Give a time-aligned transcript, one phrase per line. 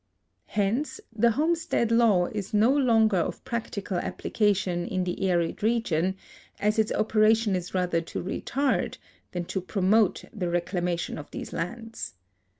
[0.47, 6.15] Hence the homestead law is no longer of practical application in the arid region,
[6.59, 8.97] as its operation is rather to retard
[9.31, 12.15] than to promote the reclamation of these lands.